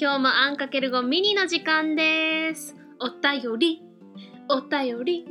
[0.00, 2.76] 今日もアンかける5ミニの時間です。
[3.00, 3.82] お便り、
[4.48, 5.26] お便り。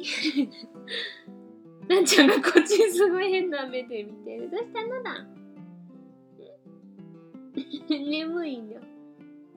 [1.87, 4.49] なんちゃんがこっちすごい変な目で見てる。
[4.49, 5.25] どうしたのだ？
[7.87, 8.81] 眠いの。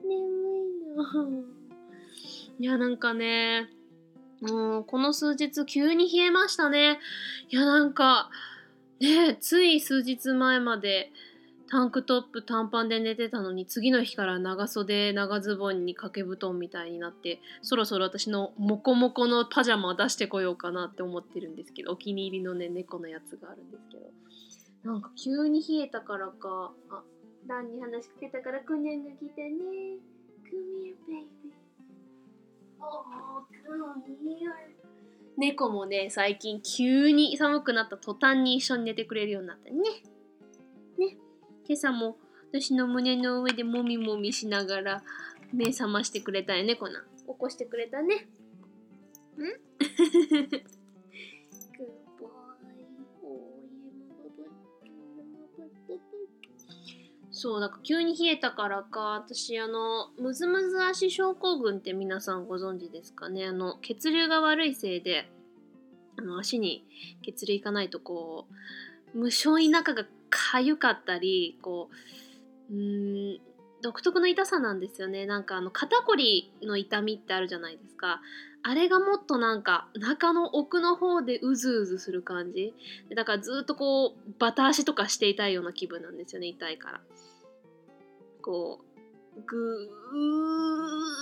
[0.01, 1.43] 眠いの。
[2.57, 3.69] いや、なんかね、
[4.39, 7.01] もうこの数日急に冷えましたね。
[7.49, 8.31] いや、なんか、
[9.01, 11.11] ねつい数日前まで
[11.71, 24.03] タンクトップ短パンで寝てたのに次の日から長袖長ズボンに掛け布団みたいになってそろそろ私のモコモコのパジャマ出してこようかなって思ってるんですけどお気に入りのね猫のやつがあるんですけど。
[24.83, 27.03] なんか急に冷えたからかあ
[27.47, 29.51] ダンに話しかけたからくにゃんが来たね。
[30.43, 31.53] Come here baby
[32.81, 33.05] Oh
[33.63, 34.51] come here
[35.37, 39.71] 猫もね最近急に寒くなった途端に一緒に寝てくれるようになった。
[39.71, 40.10] ね。
[41.71, 42.17] 今朝も
[42.51, 45.03] 私の胸の上でもみもみしながら
[45.53, 47.05] 目覚ましてくれたよねこんな起
[47.37, 48.15] こしてくれたね。
[48.15, 48.27] ん？
[57.31, 65.31] そうだから急に冷えたからか私あのムズムズ足症候群って皆さんご存知ですかねあの血流が悪いせいで
[66.19, 66.85] あの足に
[67.23, 68.47] 血流いかないとこ
[69.15, 70.03] う無性に中が
[70.59, 71.89] 痒かったりこ
[72.69, 73.39] ううん
[73.81, 75.25] 独特の痛さなんですよね。
[75.25, 78.21] なんかあの肩こりの痛みってあるじゃないですか。
[78.63, 82.73] あれがもっとなんか中の奥の方でうずうずする感じ。
[83.15, 87.01] だからずっとこうバタ足とかしていたいような気分なんですよね痛いから。
[88.43, 88.81] こ
[89.35, 89.89] うグ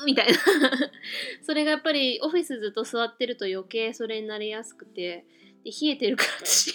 [0.03, 0.33] ーみたいな。
[1.43, 5.25] それがやっぱりオフィスずっと座ってると余計それになりやすくて
[5.63, 6.73] で冷えてるから私、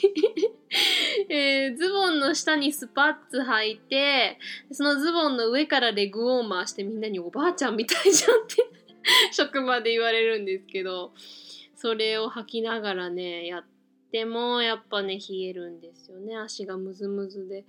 [1.29, 1.91] えーズ
[2.29, 4.39] の下にスパッツ履いて
[4.73, 8.57] そのズボンの上からレグウォーマーしてみんなにおばあちゃんみたいじゃんって
[9.33, 11.13] 職場で言われるんですけど
[11.75, 13.65] それを履きながらねやっ
[14.11, 16.37] てもやっぱね冷えるんですよね。
[16.37, 17.65] 足がムズムズで。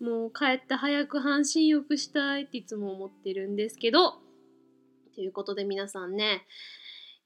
[0.00, 4.20] もう帰って早く半身浴したいっていつも思ってるんですけど。
[5.14, 6.46] ということで皆さんね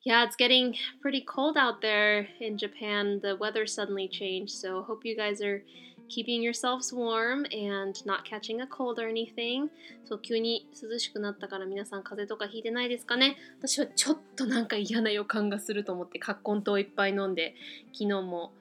[0.05, 3.21] Yeah, it's getting pretty cold out there in Japan.
[3.23, 5.63] The weather suddenly changed, so hope you guys are
[6.09, 9.69] keeping yourselves warm and not catching a cold or anything.
[10.05, 13.37] そう、急に涼しくなったから皆さん風邪とかひいてないですかね？
[13.59, 17.55] 私はちょっとなんか嫌な予感がすると思って、葛根湯いっぱい飲んで、
[17.93, 18.53] 昨日も、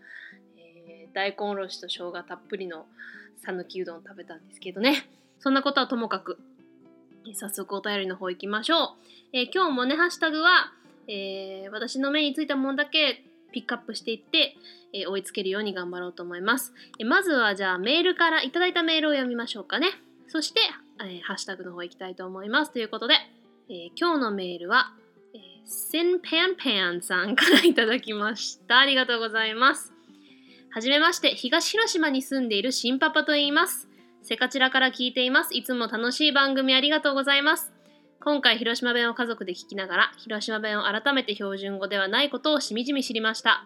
[0.58, 2.86] えー大根おろしと生姜たっぷりの
[3.46, 5.10] 讃岐うどん食べたんですけどね。
[5.40, 6.38] そんなことはともかく、
[7.26, 8.90] えー早速お便りの方行きましょう。
[9.34, 10.72] えー今日もね、ハッシュタグは、
[11.08, 14.56] えー私の目についたものだけピックアップしていって、
[14.94, 16.74] えー追いつけるように頑張ろうと思います。
[17.00, 19.88] えーまずはじゃあメールからいただいたメールを読みましょうかね。
[20.28, 20.62] そして、
[21.00, 22.72] えーハッシュタグの方行きたいと思います。
[22.72, 23.16] ということで、
[23.70, 24.94] えー今日のメールは、
[25.34, 28.80] えー、センパンパンさんからいただきました。
[28.80, 29.94] ありがとうございます。
[30.74, 33.90] はじめまして、東広島に住んでいる新パパと言います。
[34.24, 35.54] セカチラから聞いています。
[35.54, 37.71] いつも楽しい番組ありがとうございます。
[38.24, 43.66] 今回広島弁を家族で聞きながら広島弁を改めて標準語ではないことをしみじみ知りました。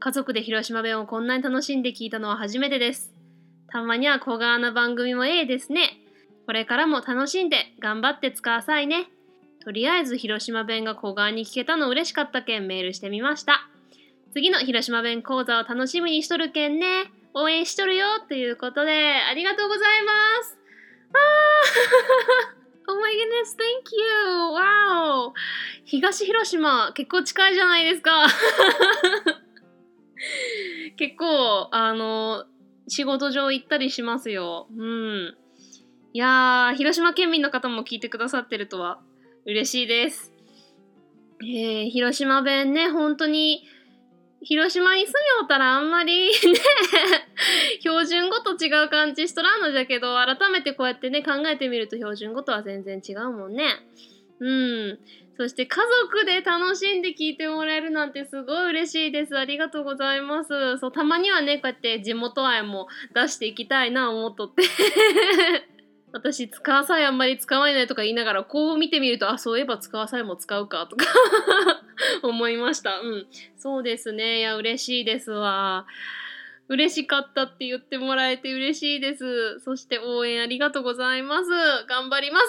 [0.00, 3.12] 家族で広島弁をこんなに楽しんで聞いたのは初めてです。
[3.68, 6.00] たまには小川な番組もええですね。
[6.46, 9.06] これからも楽しんで頑張って使わさいね。
[9.64, 13.68] とりあえず広島弁が小川に聞けたの嬉しかったけんメールしてみました。
[14.32, 17.04] 次の広島弁講座を楽しみにしとるけんね。
[17.34, 18.18] 応援しとるよ。
[18.28, 18.90] ということで
[19.30, 20.58] ありがとうございます。
[22.54, 22.61] あー。
[22.88, 24.54] Oh my goodness, thank you!
[24.54, 25.32] Wow!
[25.84, 28.26] 東広島、結構近いじゃないですか。
[30.96, 32.46] 結構、あの、
[32.88, 34.66] 仕事上行ったりしますよ。
[34.76, 35.36] うん。
[36.12, 39.00] いや、広島県民の方も聞いてくださってるとは
[39.46, 40.32] 嬉しいです。
[41.40, 43.64] えー、広島弁ね、本当に、
[44.44, 46.32] 広島に住みおったらあんまりね、
[47.80, 53.66] 標準語と違う感じしとらんのじゃけど、改めてこうやってね、考えてみると標準語とは全然違うもんね。
[54.40, 54.98] うん。
[55.36, 59.38] そして家族で楽しんで聞いてもらえるなんてすごい嬉しいです。
[59.38, 60.78] ありがとうございます。
[60.78, 64.62] そう、たまにはね、こうやって地元愛も出していきたいな思っとって。
[66.12, 71.06] 私、使わさえあんまり使わないとか言いながら、こう見てみると、あ、そういえば使わさえも使うかとか
[72.22, 73.00] 思いました。
[73.00, 73.26] うん。
[73.56, 74.38] そうですね。
[74.38, 75.86] いや、嬉しいですわ。
[76.68, 79.60] 嬉しかったって言ってもらえて嬉しいです。
[79.60, 81.50] そして応援ありがとうございます。
[81.88, 82.46] 頑張ります。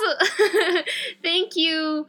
[1.23, 2.05] Thank you,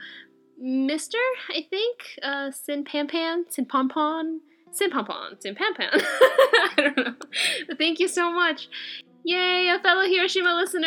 [0.62, 1.16] Mr.
[1.50, 4.40] I think, uh, Sin Pan Pan, Sin Pon Pon,
[4.72, 5.90] Sin Pon Pon, Sin Pan Pan.
[6.76, 7.14] I don't know.
[7.68, 8.68] But thank you so much.
[9.24, 10.86] Yay, a fellow Hiroshima listener!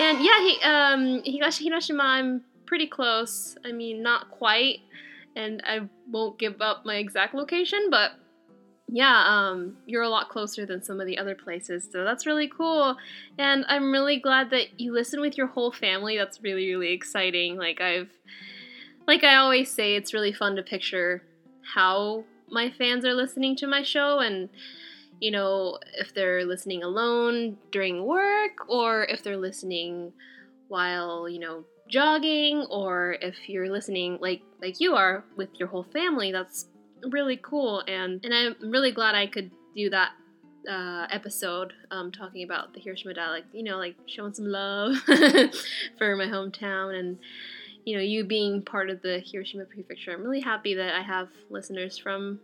[0.00, 3.58] and yeah, he, um, Higashi Hiroshima, I'm pretty close.
[3.64, 4.78] I mean, not quite,
[5.34, 8.12] and I won't give up my exact location, but
[8.88, 12.46] yeah, um, you're a lot closer than some of the other places, so that's really
[12.46, 12.96] cool.
[13.38, 16.16] And I'm really glad that you listen with your whole family.
[16.16, 17.56] That's really, really exciting.
[17.56, 18.10] Like I've,
[19.04, 21.24] like I always say, it's really fun to picture
[21.74, 24.48] how my fans are listening to my show and
[25.20, 30.12] you know if they're listening alone during work or if they're listening
[30.66, 35.85] while you know jogging or if you're listening like like you are with your whole
[35.93, 36.67] family that's
[37.11, 40.11] really cool and and I'm really glad I could do that
[40.69, 44.95] uh, episode um, talking about the Hiroshima dialect you know like showing some love
[45.97, 47.19] for my hometown and
[47.85, 51.27] you know you being part of the Hiroshima prefecture I'm really happy that I have
[51.51, 52.39] listeners from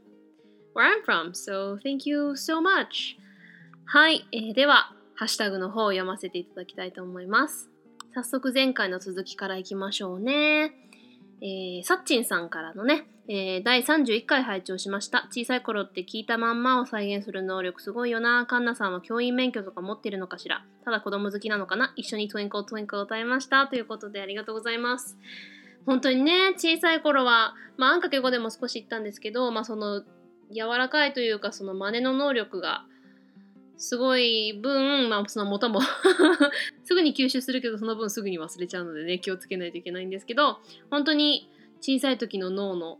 [0.73, 3.17] where I'm from so thank you so much
[3.85, 7.71] はい、えー、ではハッシュタグの方を読ませていただきたいと思います
[8.16, 10.72] 早速前回の続きからいきましょうね
[11.42, 15.28] えー、サッチンさんからのね、えー、第31回拝聴しました。
[15.30, 18.46] 小さい頃って聞いたまんまを再現する能力すごいよな。
[18.46, 23.66] カンナさんは教員免許とか持ってるのかしらただ子供好きなのかな一緒にトゥインコートゥインコ歌いました。
[23.66, 25.18] ということでありがとうございます。
[25.84, 30.00] 本当にね、小さい頃は、まあ、あんかけ語でも少し言ったんですけど、まあ、その、
[30.50, 32.86] 柔らかいというか、その真似の能力が、
[33.76, 35.80] すごい分、まあ、その元も
[36.84, 41.50] すぐに吸収するけどその分すぐに忘れちゃうのでね気をつけないといけないんですけど本当に
[41.80, 42.98] 小さい時の脳の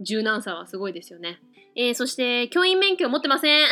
[0.00, 1.40] 柔軟さはすごいですよね。
[1.74, 3.68] えー、そして教員免許持ってません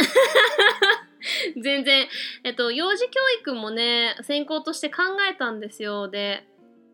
[1.63, 2.09] 全然。
[2.45, 6.09] えっと、幼児教育もね、専攻として考えたんですよ。
[6.09, 6.47] で、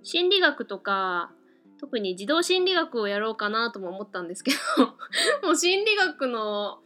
[0.03, 1.33] 心理学とか、
[1.79, 4.87] 特に児童心理学をやろうかなとも思ったんですけど
[5.43, 6.79] もう心理学の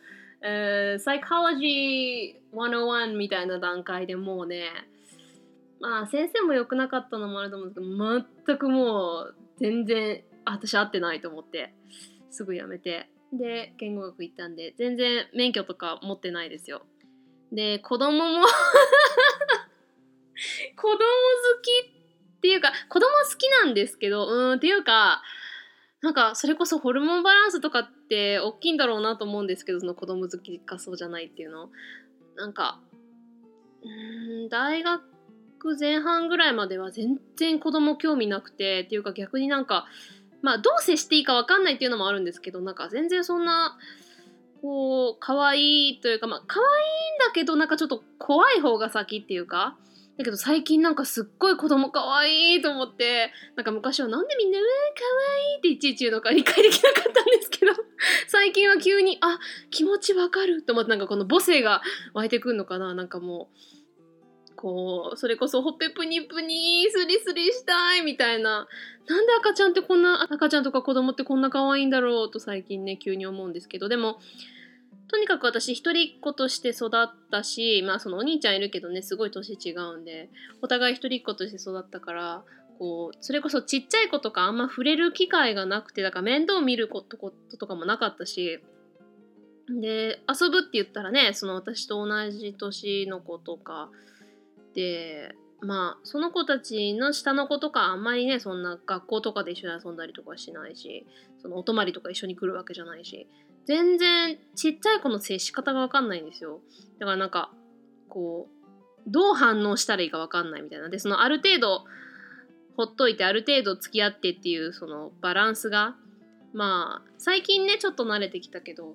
[0.42, 4.70] えー、Psychology 101みたいな段階でもうね、
[5.80, 11.74] まあ先生も良くなかったのもあると思うんですけど、全くもう全然私合ってないと思って、
[12.30, 13.08] すぐやめて。
[13.32, 16.86] で、言語学行ったんで、全然免許とか持ってないですよ。
[17.52, 18.46] で、子供も
[20.76, 21.02] 子供好
[21.62, 21.96] き
[22.36, 25.22] っていうか、子供好きなんですけど、うん、っていうか、
[26.02, 31.70] なんかそれこそホルモンバランスとかって大きいんだろうなと思うんですけどその子供好きかそうじゃないっていうの。
[32.36, 32.80] なんか
[33.82, 35.02] うん大学
[35.78, 39.86] 前半ぐらいまでは全然子供興味なくてっていうか逆になんか
[40.42, 43.76] まあどう接していいか分かんないっていうのもあるんですけどなんか全然そんな
[44.62, 49.76] こう可愛いというかまあ可愛いんだけどなんかちょっと怖い方が先っていうか
[50.18, 57.72] だけど最近なんかすっごい子供かわいいと思って、なんか昔はなんでみんな、うわかわいいっていちいち言うのか理解できなかったんですけど、
[58.28, 59.38] 最近は急に、あ、
[59.70, 61.82] 気持ちわかると思ってなんかこの母性が
[62.14, 63.50] 湧いてくんのかななんかも
[64.52, 68.66] う、こう、それこそほっぺぷにぷにスリスリしたいみたいな、
[69.06, 74.18] なんで赤ちゃんってこんな、赤ちゃんとか子供ってこんな可愛いんだろうと最近ね、急に思うんですけど、でも、
[75.08, 80.30] とにかく私一人っ子として育ったしまあそのお兄ちゃんいるけどねすごい年違うんで
[80.62, 82.44] お互い一人っ子として育ったから
[82.78, 88.60] こうそれこそちっちゃい子とかあんま触れる機会がなくてだから面倒見ることとかもなかったし
[89.68, 93.90] で遊ぶって言ったらねその私と同じ年の子とか
[94.74, 101.06] でまあその子たちの下の子とかあんまりねそんな学校とかで一緒に遊んだりとかしないし
[101.40, 103.26] そのお泊まりとか一緒に来るわけじゃないし
[103.66, 106.60] 全然ちっちゃい子の接し方がわかんないんですよ。
[107.00, 107.50] だからなんか、
[108.08, 110.88] こう、どう反応したらいいかわかんないみたいな。
[110.88, 111.84] で、そのある程度、
[112.76, 115.96] ほっといてある程度付き合ってっていうそのバランスが、
[116.52, 118.94] まあ、最近ね、ちょっと慣れてきたけど、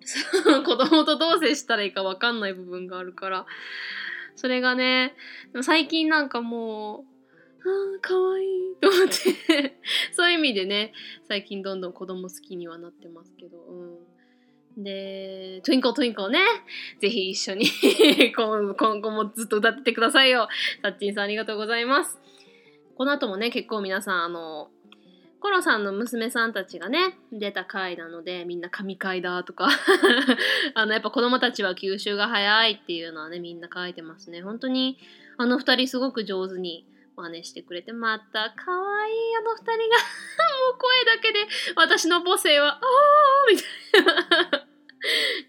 [0.64, 3.46] 子供とどう接したらいいかわかんない部分があるから、
[4.36, 5.14] それがね、
[5.62, 7.16] 最近なんかもう、
[7.66, 8.46] あかわいい
[8.80, 9.78] と思って。
[10.14, 10.92] そういう意味でね
[11.26, 16.38] 最近どんどん子供好きにはなってますけど、うん、で「トゥインコトゥインコね。
[17.00, 17.66] ぜひ一緒に
[18.36, 20.48] 今後もずっと歌っててくださいよ。
[20.82, 22.18] さっちんさんありがとうございます。
[22.96, 24.70] この後もね結構皆さんあの
[25.40, 29.68] コロさんの娘さんたちがね出た回なのでみんな神回だとか
[30.74, 34.98] あのやっぱ子供たちは吸収が早いっていうのはねみんな書いてますね本当に
[35.38, 41.38] あの二人すごく上手に真似してくれて、また、可愛いあの二人が もう声だけで、
[41.74, 44.66] 私の母性は、あーみたいな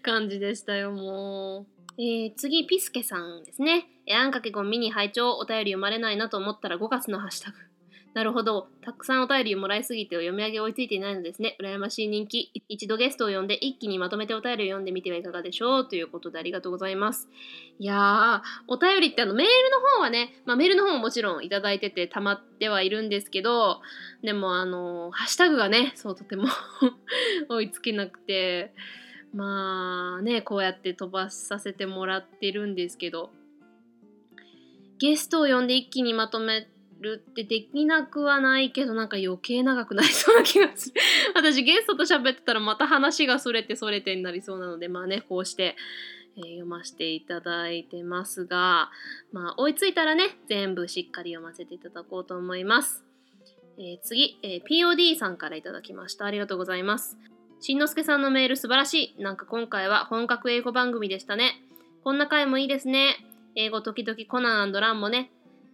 [0.02, 1.66] 感じでしたよ、も
[1.98, 2.02] う。
[2.02, 3.88] えー、次、ピスケさんですね。
[4.06, 7.67] えあんかけごミニ拝聴お便り読まれないなと思ったら5月のハッシュタグ。
[8.18, 8.66] なるほど。
[8.80, 11.56] たくさんお便りをもらいすぎて読み上げ追いついていないのですね。
[11.62, 12.50] 羨ましい人気。
[12.68, 15.88] 一度ゲストを呼んで一気にまとめてお便りを読んでみてはいかがでしょう？
[15.88, 17.28] ということでありがとうございます。
[17.78, 23.82] いやー、お便りってあのメールの方はね、まあメールの方ももちろんいただいてて溜まってはいるんですけど、
[24.24, 26.48] でもあの、ハッシュタグがね、そうとても
[27.48, 28.74] 追いつけなくて、
[29.32, 33.30] まあね、こうやって飛ばさせてもらってるんですけど、
[34.98, 36.68] ゲストを呼んで一気にまとめて
[37.00, 40.94] るってできなくはないけどなんか余計長くなりそうな気がする。
[41.34, 45.76] 私ゲストと喋ってたらまた話がそれてそれてになりそうなのでまあねこうして、
[46.36, 48.90] えー、読ませていただいてますが
[49.32, 53.04] まあ追いついたらね全部しっかり読ませていただこうと思います、
[53.78, 56.24] えー、次、えー、POD さんからいただきました。
[56.24, 57.16] ありがとうございます。
[57.60, 59.22] しんのすけさんのメール素晴らしい。
[59.22, 61.62] なんか今回は本格英語番組でしたね。
[62.04, 63.16] こんな回もいいですね。
[63.54, 65.30] 英語時々コナンランもね。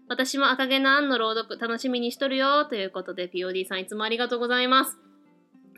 [0.09, 4.99] 私も赤毛のアンの朗読楽しみにしとるよということで POD さんいつもありがとうございます。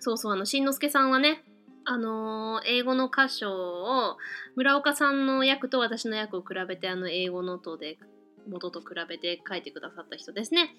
[0.01, 1.43] そうそう、あの、しんのすけさんはね、
[1.85, 4.17] あのー、英語の箇所を
[4.57, 7.97] 村岡さんの訳と私の訳を比べてあの英語ノートで
[8.49, 10.75] 元と比べて書いてくださった人ですね。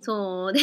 [0.00, 0.60] そうで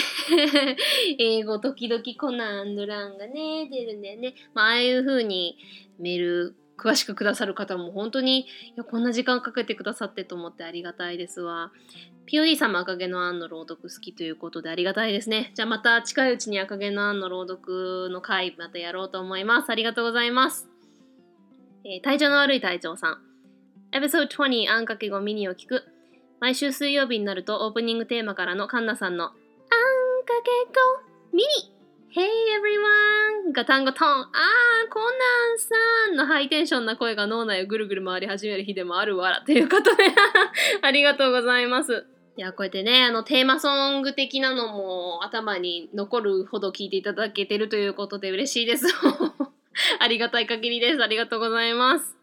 [1.20, 4.36] 英語時々コナンの欄がね出るんだよね。
[4.54, 5.58] まあああいう風に
[5.98, 11.72] メール詳しくくださる方も本当にいやこんな時間かけてくださってと思ってありがたいですわ。
[12.28, 15.52] POD さんも赤毛のアンの朗読好きということでありがたいですね。
[15.56, 19.70] じゃあまた近いうちに赤毛のアンの朗読の回またやろうと思います。
[19.70, 20.68] ありがとうございます。
[21.86, 23.18] えー、体調の悪い隊長さん。
[23.96, 25.84] エピソード20あんかけ語ミニを聞く。
[26.40, 29.38] 毎週水曜日になるとオープニングテーマからのカンナさんのあんか
[30.44, 30.52] け
[31.32, 31.75] 語ミニ
[32.16, 33.52] Hey everyone!
[33.52, 34.08] が単語トン。
[34.08, 35.06] あー、コナ
[35.56, 39.42] ンさんのハイテンションな声が脳内をぐるぐる回り始める日でもあるわら。
[39.42, 40.06] ということで
[40.82, 42.06] ありがとうございます。
[42.38, 48.86] いや、こうやってね、あの、テーマソング的なのも頭に残るほど聞いていただけてるということで嬉しいです。
[50.00, 51.04] ありがたい限りです。
[51.04, 52.16] ありがとうございます。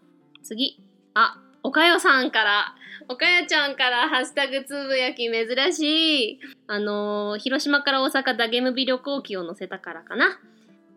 [0.43, 0.79] 次。
[1.13, 2.75] あ、おかよさんから
[3.09, 6.41] おかやちゃんからハッシュタグつぶやき珍しい。
[6.67, 10.39] あのー、広島から大阪ダゲムビ旅行記を載せたからかな。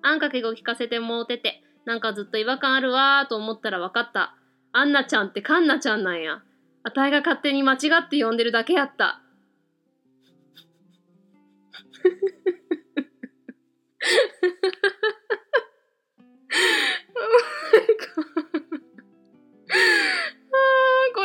[0.01, 4.35] あんかけご聞かせてもうてて、なんかずっと違和感あるわーと思ったら分かった。
[4.71, 6.41] アンナちゃんってカンナちゃんなんや。
[6.83, 9.21] あたいが勝手に間違って呼んでるだけやった。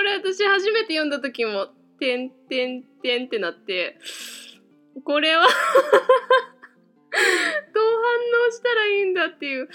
[0.00, 1.66] これ私初めて読んだ時も、
[1.98, 3.98] てんてんてんってなって、
[5.04, 5.52] これは どう
[7.12, 7.20] 反
[8.48, 9.68] 応したらいいんだっていう。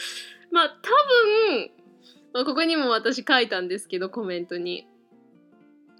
[0.49, 0.89] まあ多
[2.33, 4.87] 分、ここにも私書いたんですけど、コメントに。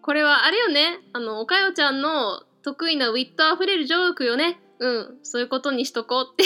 [0.02, 4.60] これはあれよね、あの、おかよちゃんの得意なウィットあふれるジョークよね。
[4.80, 6.46] うん、そういうことにしとこうって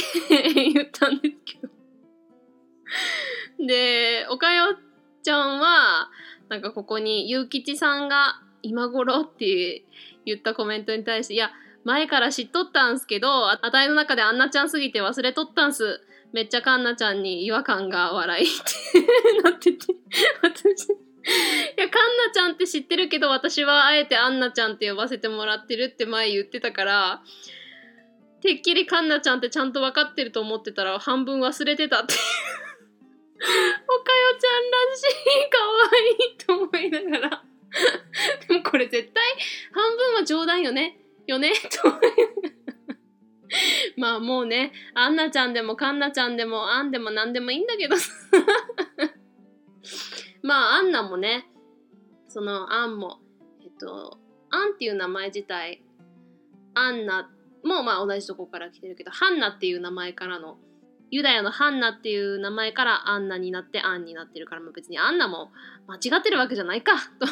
[0.53, 1.69] 言ったんですけど
[3.65, 4.75] で、おかよ
[5.24, 6.09] ちゃんは、
[6.50, 9.84] なんかここに、ゆうきちさんが今頃って
[10.25, 11.51] 言ったコメントに対して、いや、
[11.84, 16.01] 前から知っとったんすけど、あたいの中であんなちゃんすぎて忘れとったんす。
[16.34, 19.88] めっちゃカンナちゃんに違和感が笑いってなってて、
[20.44, 20.89] 私。
[20.89, 20.96] い
[21.77, 27.22] や、カンナちゃんって知ってるけど、私はあえてアンナちゃんって呼ばせてもらってるって前言ってたから、
[28.41, 32.24] てっきりカンナちゃんってちゃんと分かってると思ってたら半分忘れてたっておか
[32.63, 32.69] よ
[33.39, 37.43] おかよちゃんらしい、かわいいと思いながら。
[38.48, 39.24] でもこれ絶対
[39.72, 41.00] 半分は冗談よね。
[41.27, 41.53] よね。
[41.53, 41.93] と
[43.98, 47.96] まあもうね、アンナちゃんでもカンナちゃんでもアンでも何でもいいんだけど。
[50.43, 51.48] まあアンナもね、
[52.27, 53.19] そのアンも、
[53.62, 54.19] えっと、
[54.50, 55.84] アンっていう名前自体、
[56.74, 57.29] アンナ
[57.63, 60.58] もまあ同じとこから来てるけど、ハンナっていう名前からの
[61.12, 65.51] ユダヤのハンナっていう名前からアンナになってアンになってるから、まあ、別にアンナも
[65.88, 67.28] 間違ってるわけじゃないかと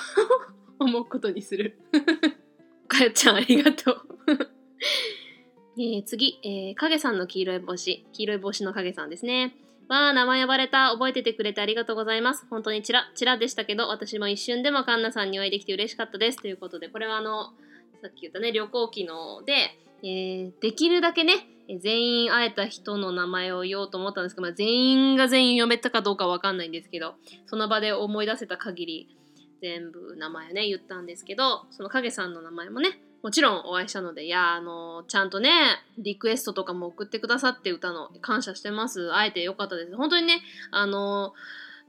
[0.79, 1.77] 思うことにする。
[2.87, 4.01] かよちゃんありがとう
[5.79, 8.05] えー、次、えー、影さんの黄色い帽子。
[8.13, 9.55] 黄色い帽子の影さんですね。
[9.89, 10.89] わあ、名前呼ばれた。
[10.91, 12.47] 覚えててくれてありがとうございます。
[12.49, 16.41] 本当にチラ、チラでしたけど、私も一瞬でもカンナさんにお会いできて嬉しかったです。
[16.41, 17.53] ということで、これはあの、
[18.01, 21.47] さっき言ったね、旅行機ので、えー、できるだけね、
[21.81, 29.17] 全員会えた人の名前を言おうと思ったんですけど、まあ、全員が全員読めたかどうかわかんないんですけどその場で思い出せた限り
[29.61, 35.49] 全部名前をね言ったんですけどその影さんの名前もねもちろんお会いしたのでいやあのちゃんとね
[35.97, 39.11] リクエストとかも送ってくださって歌の感謝してます。
[39.13, 39.95] 会えてよかったです。
[39.95, 41.33] 本当にねあの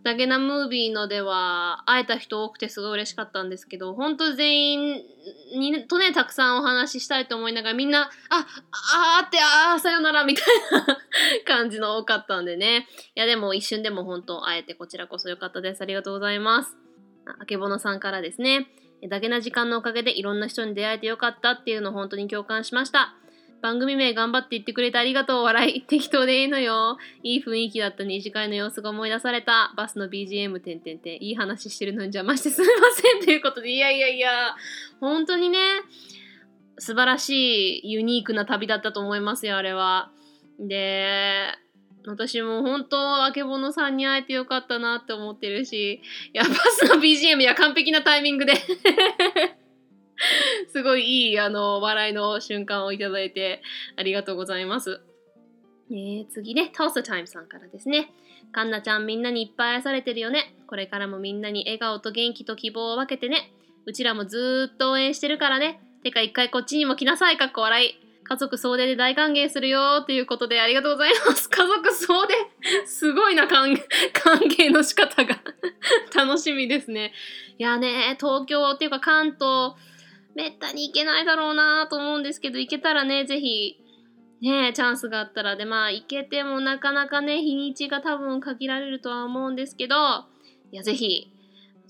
[0.02, 5.02] ダゲナムービーのでは会えた人多くてすごい嬉しかったんですけど、本当全員
[5.57, 10.99] にとね、たくさんお話ししたいと思いながらみんな、あ、あーって、あーさよならみたいな
[11.47, 12.87] 感じの多かったんでね。
[13.17, 15.83] いやでも一瞬でも本当会えてこちらこそ良かったです。
[15.83, 16.76] ありがとうございます。
[17.40, 18.69] あけぼのさんからですね。
[19.09, 23.14] だけな時間のおかげでいろんな人に出会えてよかったっていうのを本当に共感しました。
[23.60, 25.82] 番組名頑張って言ってくれてありがとう笑い。
[25.82, 26.96] 適当でいいのよ。
[27.22, 29.72] いい雰囲気だった二次会の様子が思い出された。
[29.76, 31.22] バスの BGM てんてんてん。
[31.22, 33.24] いい話してるのに邪魔してすみません。
[33.24, 34.54] ということで、いやいやいや、
[35.00, 35.58] 本当にね、
[36.78, 40.10] 素晴らしいユニークな旅だったと思いますよ、あれは。
[40.60, 41.48] で、
[42.06, 46.00] 私も本当、あけぼのさんに会えてよかったなって思ってるし、い
[46.32, 48.54] や、バスの BGM や完璧なタイミングで
[50.72, 53.62] すごいいいあの笑いの瞬間をいただいて
[53.96, 55.00] ありがとうございます。
[55.90, 58.12] えー、次ね、トースタイムさんからですね。
[58.52, 60.54] カンナちゃんみんなにいっぱい愛されてるよね。
[60.66, 63.52] これからもみんなに笑顔と元気と希望を分けてね。
[63.87, 65.80] うちらもずっと応援してるからね。
[66.02, 68.08] てか一回こっちにも来なさい、かっこ笑い。
[68.28, 71.48] 家族総出で大歓迎するよということでありがとうございます。
[71.50, 72.34] 家族総出
[72.87, 75.40] すごいな、歓迎の仕方が
[76.14, 77.14] 楽しみですね。
[77.58, 79.72] いやね、東京っていうか関東、
[80.35, 83.80] めったに行けないだろうなと思うんですけど、行けたらね、ぜひ、
[84.40, 89.97] ね、チャンスがあったらで、まあ、行けてもなかなかね、日にちが多分限られるとは思うんですけど、
[90.70, 91.32] いや、ぜひ、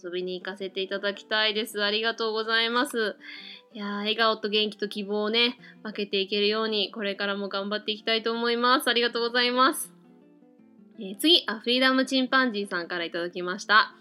[0.03, 1.83] 遊びに行かせていただきたいです。
[1.83, 3.17] ありがとうございます。
[3.75, 8.89] いや笑顔と元気と希望をね、分けていけるように、これからも頑張っていきたいと思います。
[8.89, 9.93] ありがとうございます。
[10.99, 13.95] えー、次あ、フリーダムチンパンジーさんからいただきました。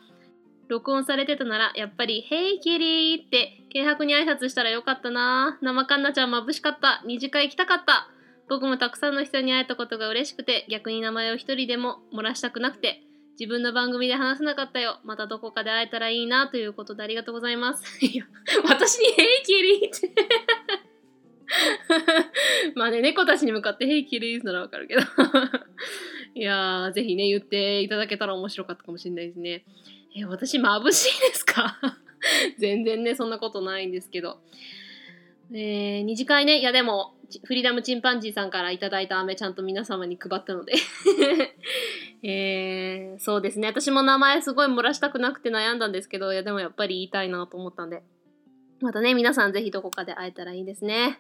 [0.70, 3.26] 録音されてたなら、やっぱり、Hey Kitty!
[3.26, 5.58] って軽薄に挨拶したらよかったな。
[5.62, 7.04] 生かんなちゃん眩しかった。
[7.06, 8.10] 二次会行きたかった。
[8.50, 13.02] 僕もたくさんの人に会えたことが嬉しくて、逆に名前を一人でも漏らしたくなくて、
[13.40, 15.00] 自分の番組で話せなかったよ。
[15.04, 17.84] またどこかで会えたらいいなということでありがとうございます。
[18.06, 18.26] いや、
[18.68, 19.24] 私に Hey
[19.86, 19.96] Kitty!
[19.96, 20.26] って
[22.76, 24.44] まあね、猫たちに向かって Hey Kitty!
[24.44, 25.02] ならわかるけど
[26.36, 29.64] いやー、ぜひね、言っていただけたら面白かったかもしれないですね。
[30.20, 31.78] え、私眩しいですか？
[32.58, 34.40] 全然ね、そんなことないんですけど。
[35.52, 40.74] えー、二次会ね、いやでも、フリーダムチンパンジーさんからいただいた飴ちゃんと皆様に配ったので
[42.24, 43.68] えー、そうですね。
[43.68, 48.02] 私も名前すごい漏らしたくなくて悩んだんですけど、いやでもやっぱり言いたいなと思ったんで。
[48.80, 51.20] またね、皆さんぜひどこかで会えたらいいですね。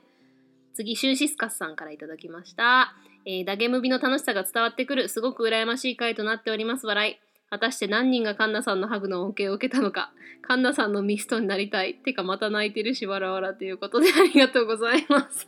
[0.73, 2.95] 次、シューシスカスさんからいただきました。
[3.25, 6.85] えー、ダゲムビの楽しさが伝わってくる、すごく羨ましい回となっております。
[6.87, 7.26] 笑い。
[7.49, 10.11] 果たして何人がカンナさんのハグの恩恵を受けたのか。
[10.41, 11.95] カンナさんのミストになりたい。
[11.95, 15.47] てかまた泣いてるし、わらわらということでありがとうございます。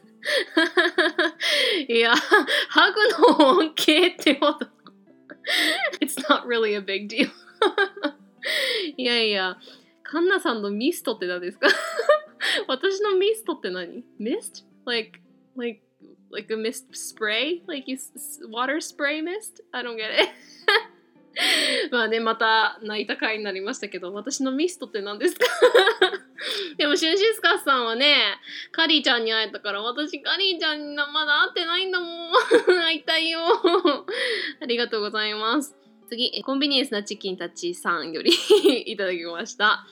[1.87, 2.99] いや、ハグ
[3.39, 4.59] の恩恵ってほど。
[6.01, 7.29] It's not really a big deal.
[8.95, 9.57] いやいや、
[10.03, 11.67] カンナさんのミストって何ですか？
[12.67, 14.63] 私のミストって何 ?mist?
[14.85, 15.19] Like,
[15.57, 15.81] like,
[16.31, 17.61] like a mist spray?
[17.67, 17.97] Like you
[18.49, 19.61] water spray mist?
[19.73, 20.29] I don't get it.
[21.91, 25.45] まあね、また泣いた回になりましたけど、私のミストって何ですか？
[26.77, 28.37] でも、シュンシスカスさんはね、
[28.71, 32.31] カリーちゃんに会えたから、私、カリーちゃんにまだ会ってないんだもん。
[32.85, 33.39] 会いたいよ。
[34.61, 35.75] ありがとうございます。
[36.09, 38.31] 次、コンビニエンスなチキンたちさんより
[38.91, 39.85] いただきました。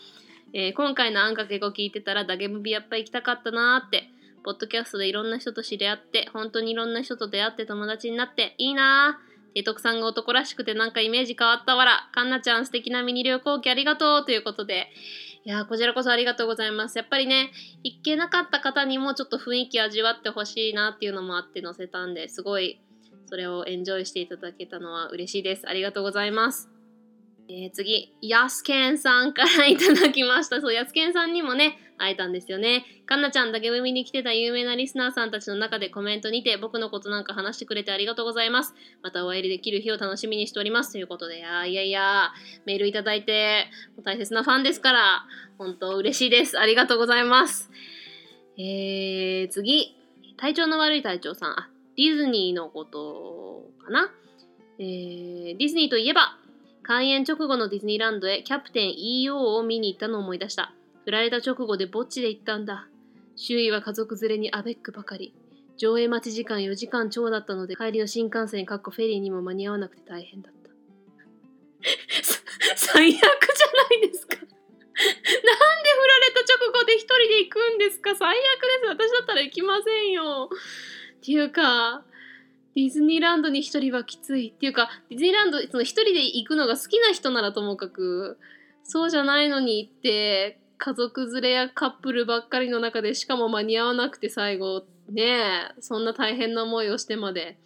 [0.54, 4.10] えー、今回のあんかけ語聞いてたら、ダゲムビやっぱ行きたかったなーって。
[4.44, 9.27] ポッドキャストでいろんな人と知り合って、本当にいろんな人と出会って友達になって、いいなー。
[9.56, 12.10] え徳さんが男らしくてなんかイメージ変わったわら。
[12.14, 14.90] かんなちゃん素敵なミニ旅行記ありがとうということで。
[15.46, 16.98] いやこちらこそありがとうございます。
[16.98, 17.52] やっぱりね、
[17.84, 22.82] 行けなかった方にもちょっと雰囲気味わってほしいなっていうのもあって載せたんで、すごい
[23.28, 25.68] それをエンジョイしていただけたのは嬉しいです。
[25.68, 26.70] ありがとうございます。
[27.50, 30.60] えー、次、ヤスケンさんからいただきました。
[30.60, 32.86] そう、ヤスケンさんにもね、会えたんですよね。
[33.06, 38.74] かんなちゃんだけ耳に来てた有名なリスナーさんたちの中でコメントにて僕のことなんか話してくれてありがとうございます。
[39.02, 40.92] またお会いできる日を楽しみにしております。
[40.92, 42.32] ということで、いやいやいや、
[42.66, 43.68] メールいただいて、
[44.04, 45.26] 大切なファンですから、
[45.58, 46.60] 本当嬉しいです。
[46.60, 47.70] ありがとうございます。
[48.58, 49.96] えー、次、
[50.38, 51.52] 体調の悪い隊長さん。
[51.52, 54.12] あ、ディズニーのことかな。
[54.80, 56.38] えー、ディズニーといえば、
[56.84, 60.74] 開園直後のディズニーランドへキャプテン EO を見に行ったのを思い出した。
[61.08, 62.90] 振られた直後でぼっちで行ったんだ。
[63.38, 65.34] 周囲は家族連れにアベックばかり。
[65.78, 70.70] 上映待ち時間4時間超だったので帰りの新幹線かっこフェリーにも間に合わなくて大変だった。
[72.76, 74.58] 最悪じゃないですか なんで振
[75.00, 78.14] られた直後で一人で行くんですか？
[78.14, 78.86] 最悪です。
[78.90, 80.50] 私だったら行きませんよ。
[80.52, 82.04] っていうか、
[82.76, 88.38] ディズニーランドに一人はきついっていうかディズニーランドその一人で行くのが好きな人ならともかく
[88.84, 97.58] そうじゃないのに行って家族連れやカップルばっかりの中でしかも間に合わなくて最後ねえそんな大変な思いをしてまで。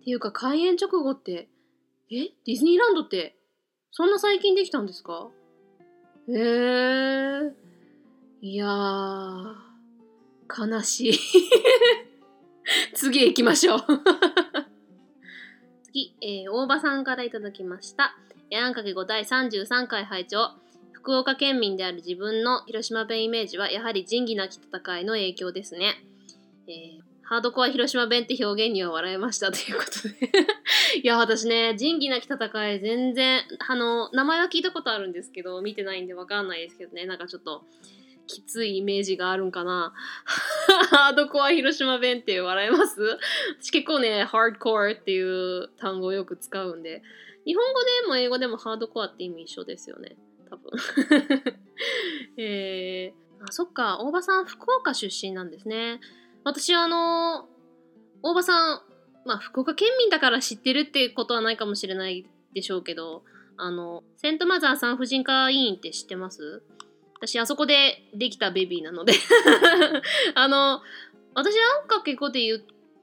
[0.00, 1.48] っていうか開園直後って
[2.10, 2.30] え？
[2.46, 3.36] ディズニーランドって
[3.92, 5.28] そんな最近できたんですか？
[6.28, 6.36] へえ。
[6.36, 7.52] ー、
[8.40, 9.54] いやー
[10.48, 11.12] 悲しい。
[12.94, 13.78] 次へ行きましょう。
[15.84, 18.16] 次、えー、大場さんからいただきました。
[18.52, 20.50] あんかけ5第33回拝聴。
[21.00, 25.94] 福岡県民である自分の広島弁イメージはやはり仁義なき戦いの影響ですね。
[26.68, 30.30] えー、ハードコア広島弁って表現には笑えましたということで
[31.02, 37.64] いや、私ね、仁義なき戦い全然、あの、名前は聞いたことあるんですけど、見てないんでわかんないですけどね、なんかちょっと、
[38.26, 39.92] きついイメージがあるんかな。
[40.90, 43.00] ハードコア広島弁って笑えます？
[43.58, 47.02] 私結構ね、ハードコアっていう単語をよく使うんで、
[47.46, 50.16] 日本語でも英語でもハードコアって意味一緒ですよね。
[50.50, 50.70] 多分。
[52.36, 56.00] えー、あ、そっか、大場さん福岡出身なんですね。
[56.44, 57.48] 私あの、
[58.22, 58.82] 大場さん、
[59.24, 63.22] まあ福岡県民だから知ってるってことはないかもしれないでしょうけど、
[63.56, 66.62] あの、セントマザー産婦人科医院って知ってます？
[67.22, 69.12] 私あそこでできたベビーなので
[70.34, 70.80] あの
[71.34, 72.58] 私なんか結構で言っ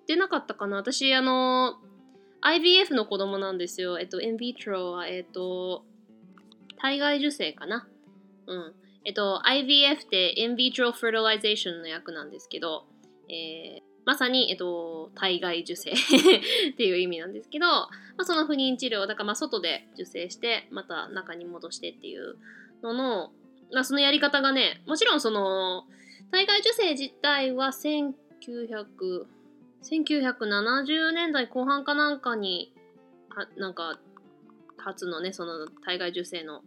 [0.08, 1.78] てなかったかな私あの
[2.42, 5.86] IVF の子供なんですよえっとインビトロはえっと
[6.78, 7.88] 体外受精かな。
[8.48, 8.74] うん。
[9.06, 12.86] えっと IVF って in vitro fertilization の訳なんですけど、
[13.30, 15.92] えー、まさに、えっと、体外受精
[16.72, 22.38] っていう意味なんですけど、まあ、その不妊治療だからまあ外で受精してまた中に戻してっていう
[22.82, 23.32] のの
[23.74, 25.84] まあ、そのやり方がね、もちろんその、
[26.32, 29.26] 体外受精自体は1900、
[29.84, 32.74] 1970年代後半かなんかに、
[33.58, 34.00] なんか、
[34.88, 36.62] 初のね、その体外受精の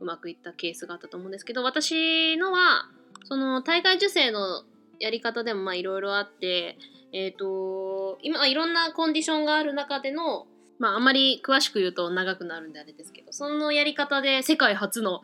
[0.00, 2.88] うまくいったケースがあったと思うんですけど、私のは、
[3.24, 4.64] その体外受精の
[4.98, 6.78] やり方でもまあいろいろあって、
[7.12, 10.46] えっ、ー、と、今いろんなコンディションがある中での、
[10.78, 15.22] まああんまり詳しく言うと長くなるんであれですけど、そのやり方で世界初の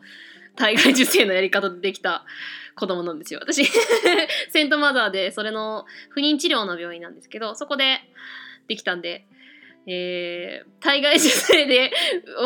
[0.55, 2.25] 体外受精のやり方でできた
[2.75, 3.39] 子供なんですよ。
[3.41, 3.65] 私
[4.51, 8.01] セントマザーで、それの不妊治療の病院なんですけど、そこで
[8.67, 9.25] できたんで、
[9.87, 11.91] えー、体外受精で、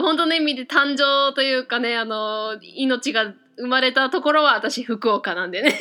[0.02, 5.78] 本当の意味で誕生というかね、あの、命が生まれたところは私福岡なんでね。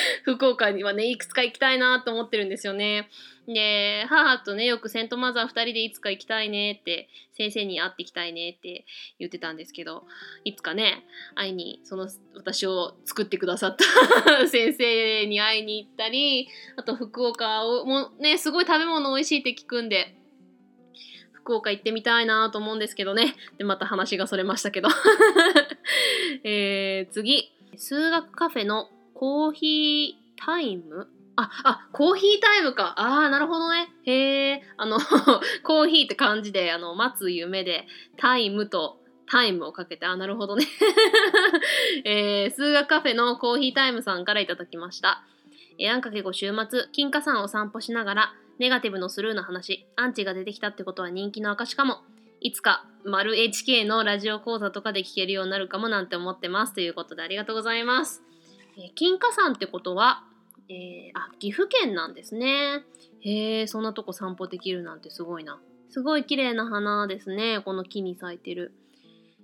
[0.24, 3.08] 福岡にはね、いくつか行きたいなと思ってるんですよね。
[3.46, 8.84] で、母とね、よくセントマザー2人でいつか行きたいねって、先生に会ってきたいねって
[9.18, 10.04] 言ってたんですけど、
[10.44, 11.04] いつかね、
[11.34, 13.84] 会いに、その私を作ってくださった
[14.48, 20.16] 先生に会いに行ったり、あと福岡を、もね、すごい食べ物美味しいって聞くんで、
[21.32, 23.36] 福岡行ってみたいなと思うんですけどね。
[23.56, 24.88] で、また話がそれましたけど。
[26.42, 27.52] えー、次。
[27.76, 31.08] 数学カフェのコーヒータイム？
[31.36, 32.92] あ、あ、コーヒータイムか。
[32.98, 33.88] ああ、なるほどね。
[34.04, 34.62] へえ。
[34.76, 34.98] あの
[35.64, 37.86] コーヒーって感じで、あの、待つ夢で、
[38.18, 40.66] タイムとタイムをかけて、あ、なるほどね。
[42.04, 45.22] えー、数学カフェのコーヒータイムさんからいただきました。
[45.78, 52.02] えー、あんかけご週末、金華山を散歩しながら、ネガティブのスルーの話、アンチが出てきたってことは人気の証かも。
[52.42, 56.74] いつか、丸 HK のラジオ講座とかで聞けるようになるかもなんて思ってます。
[56.74, 58.22] ということでありがとうございます。
[58.76, 60.24] え、金華山ってことは、
[60.68, 62.82] えー、あ、岐阜県なんですね。
[63.20, 65.60] へえ、そんなとこ散歩できるなんてすごいな。
[65.88, 67.60] すごい綺麗な花ですね。
[67.64, 68.74] この木に咲いてる。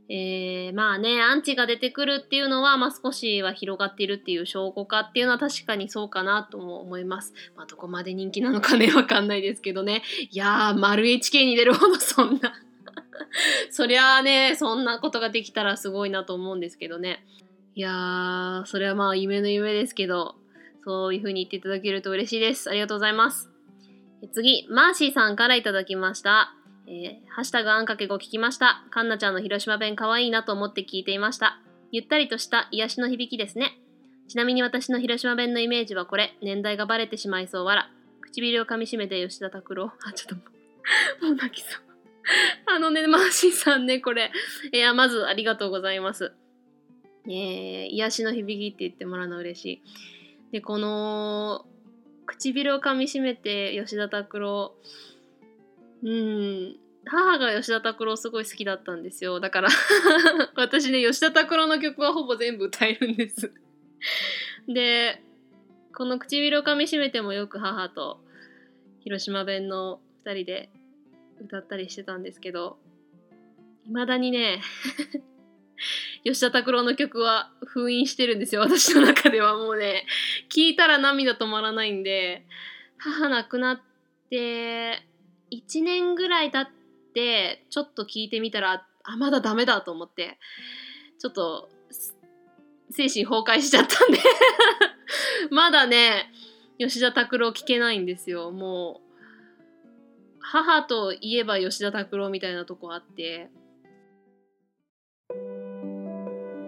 [0.08, 7.32] えー、まあね、アンチが出てくるっていうのは、まあ、少しは広がっているっていう証拠かっていうのは確かにそうかなとも思います。
[7.56, 10.02] まあ、どこまで人気なのかね、わかんないですけどね。
[10.30, 12.52] いやー、丸 HK に出るほどそんな
[13.70, 17.24] そりゃあね、そんなことができたらすごいなと思うんですけどね。
[17.74, 20.36] いやー、それはまあ夢の夢ですけど、
[20.84, 22.68] そういう風に言っていただけると嬉しいです。
[22.68, 23.48] ありがとうございます。
[24.32, 26.54] 次、マーシーさんからいただきました。
[26.86, 28.84] えー、ハッシュタグあんかけご聞きました。
[28.90, 31.60] カンナちゃんの広島弁かわいいなと思って聞いていました。
[31.92, 33.78] ゆったりとした癒しの響きですね。
[34.28, 36.36] ちなみに私の広島弁のイメージはこれ。
[36.42, 37.90] 年代がバレてしまいそうわら。
[38.20, 39.92] 唇を噛みしめて吉田拓郎。
[40.04, 40.38] あ、ちょっ
[41.20, 41.82] と、もう泣きそう。
[42.74, 44.30] あのね、マーシーさんね、これ。
[44.72, 46.32] いや、まずありがとうございます。
[47.26, 49.82] えー、癒しの響きって言ってもらうの嬉しい。
[50.52, 51.64] でこの
[52.26, 54.74] 唇をかみしめて吉田拓郎。
[56.02, 56.76] うん。
[57.04, 59.40] 母が吉田拓郎すごい好きだったんですよ。
[59.40, 59.68] だから
[60.54, 63.52] 私ね吉田拓郎の曲はほぼ全部歌えるんです。
[64.68, 65.22] で
[65.94, 68.20] この唇をかみしめてもよく母と
[69.00, 70.70] 広島弁の2人で
[71.40, 72.78] 歌ったりしてたんですけど
[73.86, 74.62] 未だにね
[76.24, 78.60] 吉田拓郎の曲は封印してるんですよ。
[78.60, 80.06] 私の中ではもうね。
[80.50, 82.46] 聞いたら涙止まらないんで
[82.98, 83.80] 母亡くなっ
[84.30, 85.02] て
[85.50, 86.72] 1年ぐらい経っ
[87.14, 90.38] てちょっと聞いてみたらあまだダメだと思って
[91.18, 91.68] ちょっと
[92.90, 94.18] 精神崩壊しちゃったんで。
[95.50, 96.30] まだね
[96.78, 98.50] 吉田拓郎聞けないんですよ。
[98.50, 99.12] もう
[100.40, 103.50] 母といえば吉田拓郎みたいなとこあって。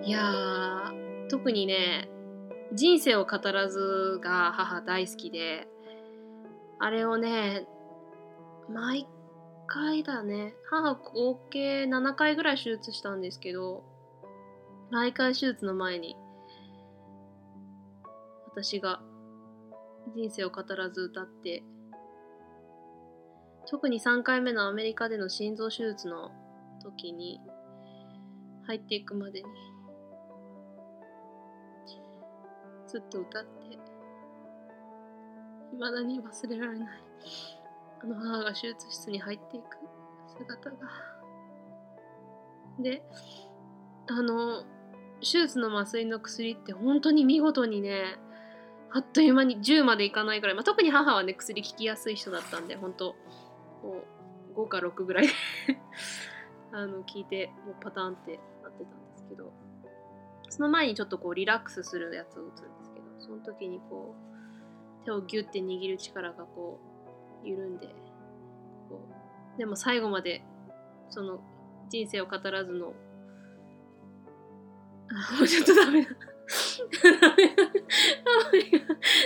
[0.04, 0.92] いや
[1.30, 2.10] 特にね
[2.74, 5.66] 「人生を語らず」が母大好きで
[6.78, 7.66] あれをね
[8.68, 9.08] 毎
[9.66, 13.82] 回だね母合計7回ぐらい手術したんですけど
[14.90, 16.16] 毎回手術の前に
[18.46, 19.00] 私が
[20.14, 21.62] 人生を語らず歌って
[23.66, 26.30] 特に3回目のアメリカでの心臓手術の
[26.82, 27.40] 時に
[28.66, 29.48] 入っていくまでに
[32.94, 33.48] ずっと歌って。
[35.72, 36.88] 未だに忘れられない。
[38.00, 39.64] あの母が手術室に入っていく。
[40.38, 40.76] 姿が。
[42.78, 43.02] で
[44.06, 44.62] あの
[45.20, 48.16] 手術の麻酔の薬って本当に見事にね
[48.92, 53.16] あっという間に10までいかないぐらい、まあ、特に母はね薬効きやすい人だったんで本当
[53.80, 54.04] こ
[54.56, 55.28] う5か6ぐらい
[56.72, 59.63] あの聞いてもうパターンってなってたんですけど。
[60.54, 64.14] その前にちょっとこうリラックスするやつを打つんですけどその時にこ
[65.02, 66.78] う手をギュッて握る力がこ
[67.44, 67.88] う緩んで
[68.88, 69.00] こ
[69.56, 70.44] うでも最後まで
[71.10, 71.40] その
[71.90, 72.92] 人生を語らずの
[75.10, 76.10] あもうちょっとダメだ。
[76.10, 76.14] ダ
[77.36, 77.64] メだ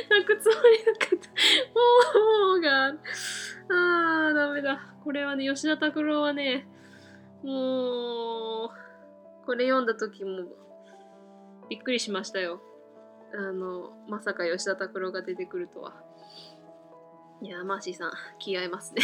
[0.08, 1.28] 泣くつもりなかった
[1.74, 4.94] もうもうがあーダメだ。
[5.04, 6.66] これはね吉田拓郎はね
[7.42, 8.70] もう
[9.44, 10.67] これ読んだ時も
[11.68, 12.60] びっくりしましたよ。
[13.34, 15.94] あのまさか吉田拓郎が出てくるとは。
[17.40, 19.02] いやマーシーさん気合いますね。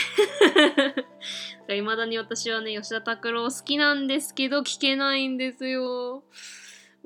[1.77, 6.25] いまだに私はね吉田拓郎好きなんですけど聞けないんですよ。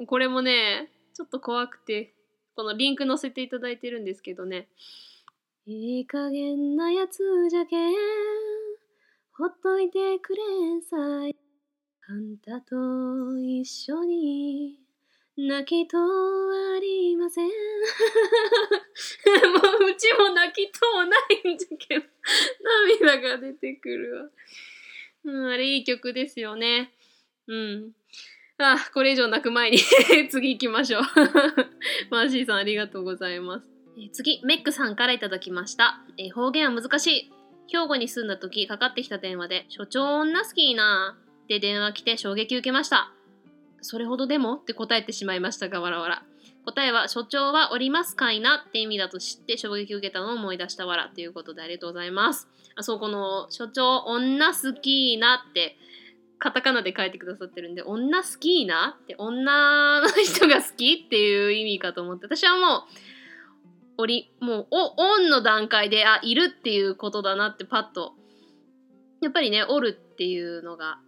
[0.06, 2.14] これもねちょっと怖くて
[2.54, 4.68] このリンク載せていただいてるんですけどね。
[5.66, 7.94] いい加減なやつじゃけん
[9.32, 11.36] ほっといてくれんさい。
[12.08, 14.87] あんたと一緒に
[15.40, 16.00] 泣きとあ
[16.80, 17.46] りません。
[17.46, 17.52] も
[19.86, 21.16] ううちも泣きとうな
[21.48, 22.04] いんじゃけど。
[23.06, 24.30] 涙が出てくるわ。
[25.24, 26.92] うんあれいい曲ですよね。
[27.46, 27.92] うん。
[28.58, 29.78] あこれ以上泣く前に。
[30.28, 31.02] 次行きましょう。
[32.10, 33.66] マーシーさんありがとうございます。
[33.96, 36.00] え次、メックさんからいただきました。
[36.16, 37.32] え方言は難しい。
[37.68, 43.12] 兵庫に住んだ時かかってきた電話で、所長女好きなって電話来て衝撃受けました。
[43.80, 44.56] それほどでも？
[44.56, 46.22] って答えてしまいましたが、わらわら。
[46.64, 52.48] 答えは、所長はおりますかいなって意味だと知って衝撃を受けたのを思い出したわらということでありがとうございます。
[52.74, 55.76] あ、そう、この、所長女好きなって
[56.38, 62.82] カタカナで書いてくださってるんで、女好きなって女の人が好きっていう意味かと思って、私はもう、
[64.00, 68.14] おりもうおオンの段階であいるっていうことだなってパッと
[69.20, 71.00] やっぱりねおるっていうのが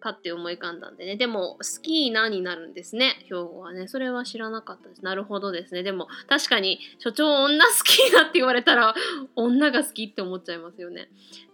[0.00, 1.16] パッて思い浮かんだんでね。
[1.16, 3.16] でも好きなになるんですね。
[3.24, 3.88] 兵庫はね。
[3.88, 5.04] それは知らなかったです。
[5.04, 5.82] なるほどですね。
[5.82, 8.94] でも確かに所長女好きなって言われたら
[9.34, 11.08] 女が好きって思っちゃいますよね。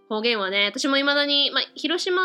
[0.09, 2.20] 方言はね私も未だに、まあ、広島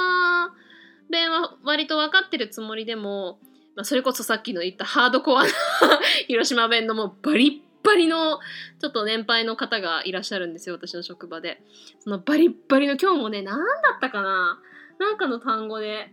[1.10, 3.40] 弁は割と分かってるつもりでも、
[3.76, 5.50] まあ、それこそさっきの言ったハードコアな
[6.28, 8.40] 広島弁のもうバリッバリの
[8.80, 11.64] ちょっと年配の方がいらっしゃるんですよ私の職場で。
[12.00, 13.64] そのバリッバリの今日もね何だ
[13.96, 14.60] ったかな。
[15.00, 16.12] なんかの単語で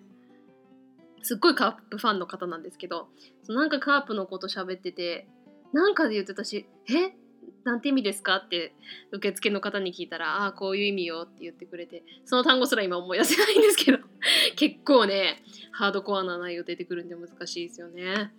[1.22, 3.08] すっごいカープファンの方なんですけど
[3.42, 5.26] そなんかカープのこと喋ってて
[5.72, 7.14] なんかで言ってたし「え？
[7.64, 8.74] なんて意味ですか?」って
[9.10, 13.98] 受付の方に聞いたら「ああこういう意味よ」って言ってくれてその単語すら今思い出せないんですけど
[14.56, 15.42] 結構ね
[15.72, 18.34] ハードコアな内容出てくるんで難しいですよね。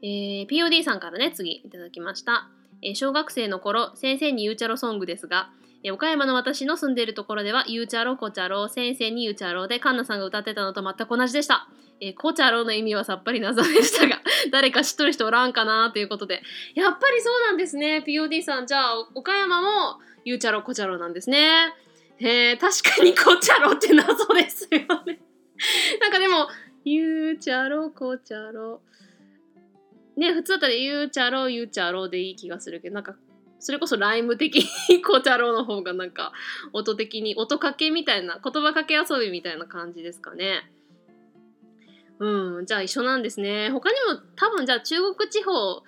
[0.00, 2.48] えー、POD さんからね、次いただきました。
[2.82, 5.50] えー、小学生の頃、先生にゆうちゃろソングですが、
[5.90, 11.68] 岡山の私の住んでいるところでは、ゆうちゃろ、こちゃろ、先生にゆうちゃろで、カンナさんが歌ってたのと全く同じでした。
[12.00, 14.20] えー、こちゃろの意味はさっぱり謎でしたが、
[14.50, 16.42] 誰か知っとる人おらんかなということで、
[16.74, 18.66] やっぱりそうなんですね、POD さん。
[18.66, 21.74] じゃあ、岡山もゆうちゃろ、こちゃろなんですね。
[22.18, 25.20] へえ、確かにこちゃろって謎ですよね。
[26.00, 26.48] なんかでも、
[26.84, 28.82] ゆうちゃろ、こちゃろ。
[30.18, 33.14] ね普通だったら「ゆうちゃろゆうちゃろ」でいい気がするけどなんか
[33.60, 34.56] それこそライム的
[34.88, 36.32] にコチャロの方がなんか
[36.72, 40.70] 音的に音かけみたいな言葉かけ遊びみたいな感じですかね。
[42.20, 43.70] うん、じゃあ一緒なんですね。
[43.70, 45.82] 他にも多分じゃあ中国地方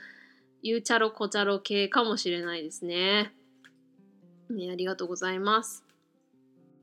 [0.62, 3.32] ユーチャロコチャロ系かもしれないですね。
[4.50, 5.84] ねありがとうございます。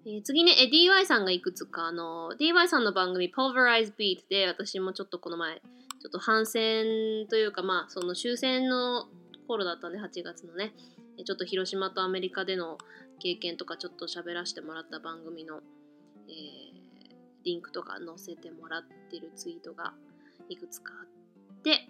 [0.06, 9.08] えー次ね、え DY さんがいくつか、あの、DY さんの番組 Pulverize Beat で私もちょっとこの前、ちょっと反戦というか、まあ、その終戦の
[9.47, 10.73] 頃だったんで、8月のね、
[11.25, 12.77] ちょっと広島とアメリカでの
[13.19, 15.62] 経験とかちょっと喋らせてもらった番組の、
[16.27, 16.77] えー
[17.43, 19.93] リンクとか載せてもらってるツイートが
[20.49, 21.88] いくつかあって、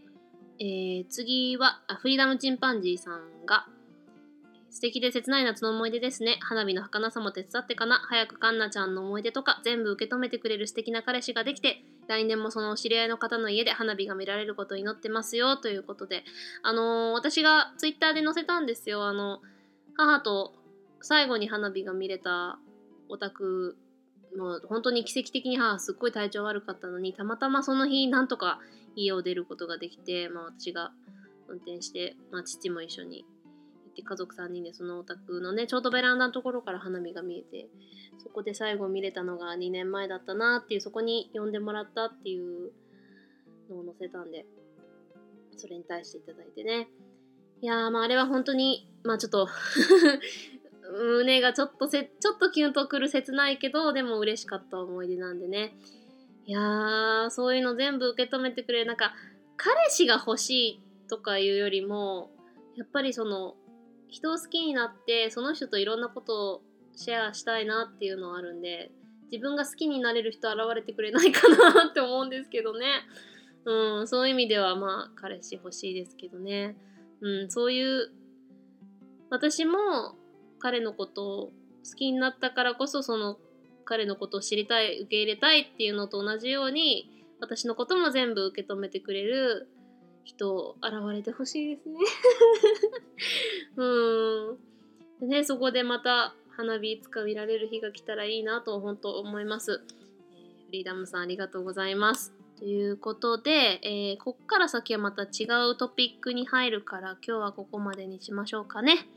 [0.59, 3.65] えー次はあフリーダムチンパンジーさんが
[4.69, 6.37] 素敵で切ない夏の思い出ですね。
[6.41, 7.99] 花火の儚さも手伝ってかな。
[8.07, 15.57] 早くカンナちゃんの思い出とか全部受け止めてくれる素敵な彼氏ができて、来年もその知り合いの方の家で花火が見られることを祈ってますよ。
[15.57, 16.23] ということで、
[16.63, 19.05] あのー私がツイッターで載せたんですよ。
[19.05, 19.41] あの、
[19.95, 20.53] 母と
[21.01, 22.59] 最後に花火が見れた
[23.09, 23.77] お宅
[24.35, 28.59] もう本当に奇跡的に母すっごい体調悪かったのにたまたまその日なんとか
[28.95, 30.91] 家を出ることができて、まあ、私が
[31.47, 33.25] 運転して、まあ、父も一緒に
[33.97, 37.67] って家族3人でそのお宅のねちょうどベランダのところから花火が見えて
[38.19, 42.71] そこで最後見れたのが2年前だったなっていうそこに呼んでもらったっていう
[43.69, 44.45] のを載せたんで
[45.55, 46.87] それに対していただいてね。
[47.59, 49.47] いやまああれは本当にまあちょっと
[51.17, 55.75] 胸がちょっとせちょっとキュンとくる切ないけどでも嬉しかった思い出なんでね。
[56.45, 58.85] いやーそういうの全部受け止めてくれる。
[58.85, 59.13] なんか
[59.57, 62.29] 彼氏が欲しいとかいうよりも
[62.75, 63.55] やっぱりその
[64.09, 66.61] 人を好きになってその人といろんなことを
[66.95, 68.91] シェアしたいなっていうのはあるんで
[69.31, 72.87] 自分が好きになれる人現れてくれないかなって思うんですけどね。
[73.65, 76.77] うんそういう意味ではまあ彼氏欲しいですけどね。
[77.21, 78.11] うんそういう
[79.29, 80.15] 私も
[80.59, 81.51] 彼のことを好
[81.95, 83.37] きになったからこそその
[83.83, 89.69] 彼のことを知りたい受け入れたいっていうのと同じように私のことも全部受け止めてくれる
[90.27, 91.99] 人現れてほしいですね。
[93.77, 93.85] う
[94.53, 94.57] ん。
[95.21, 99.81] でねそこでまた花火いつか見られる日が来たらいいなと本当思います、
[100.33, 102.33] えフリーダムさんありがとうございます。
[102.59, 109.07] ということで、えーこっから先はまた違うトピックに入るから今日はここまでにしましょうかね。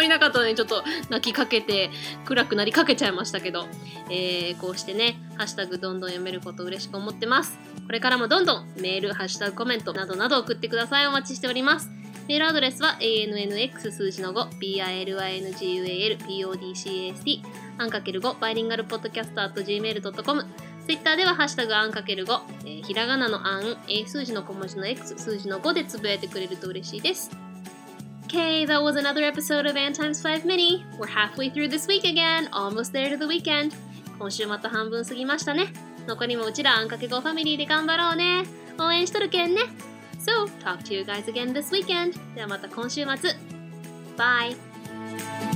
[0.00, 1.90] りなかったのに、ちょっと泣きかけて、
[2.24, 3.66] 暗くなりかけちゃいましたけど、
[4.10, 7.58] えーこうしてね、ハッシュタグどんどん読めること嬉しく思ってます。
[7.86, 11.06] これからもどんどんメール、ハッシュタグコメントなどなど送ってください。
[11.06, 11.90] お待ちしております。
[12.28, 17.42] メールアドレスは ANNX 数字の5 BILINGUAL PODCAST
[17.78, 20.44] アンかける5バイリンガルポッドキャスト at gmail.com
[20.86, 27.49] ツイッターではハッシュタグアンかける5、えーひらがなのアン、えー数字の小文字の X、数字の5でつぶやいてくれると嬉しいです。
[28.30, 30.86] Okay, that was another episode of Ann Times 5 Mini.
[30.96, 33.74] We're halfway through this week again, almost there to the weekend.
[34.20, 35.72] 今週また半分過ぎましたね。
[36.06, 38.44] 残りもうちらあんかけごファミリーで頑張ろうね。
[38.78, 39.62] 応援しとるけんね。
[40.20, 42.20] So, talk to you guys again this weekend.
[42.36, 43.34] ではまた今週末。
[44.16, 45.49] Bye!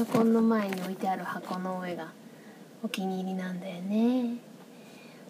[0.00, 2.10] アコンの前に置いてある箱の上が
[2.82, 4.38] お気に入りなんだよね。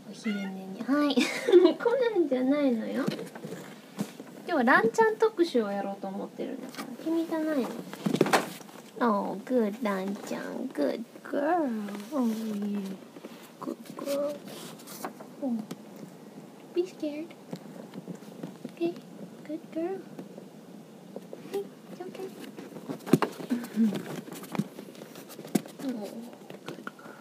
[0.09, 0.81] お昼寝に。
[0.81, 1.17] はい。
[1.61, 3.05] もうコナンじゃないのよ。
[4.47, 6.85] 今日はランちゃん特集をやろうと思ってるんだから。
[7.05, 7.69] 君じゃないの
[9.01, 10.69] ？Oh, good ランちゃん。
[10.69, 11.69] Good girl.
[12.13, 12.81] Oh, yeah.
[13.61, 14.37] Good girl.
[15.43, 15.53] Oh.
[16.75, 17.35] Be scared.
[18.77, 18.95] Okay,
[19.45, 19.99] good girl.
[21.51, 22.29] Hey, it's okay.
[25.85, 26.09] Oh,
[26.65, 27.21] good girl.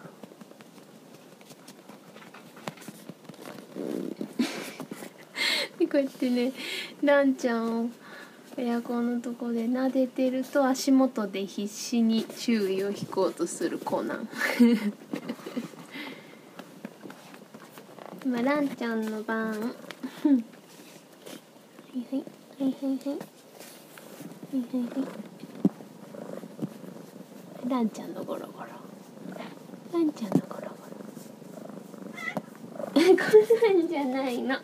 [5.90, 6.52] こうやってね
[7.02, 7.90] ランちゃんを
[8.56, 14.28] エアコンのとこで撫でてると足元で必死に注意を引こうとするコナン
[18.24, 19.62] 今ランちゃんの番はい
[21.92, 22.24] はい
[22.58, 23.16] はいはいはいはい
[24.56, 25.29] はいはい
[27.70, 28.66] ランちゃんのゴロゴロ。
[29.92, 30.70] ランちゃんのゴロゴロ。
[32.92, 34.56] こんなんじゃないの。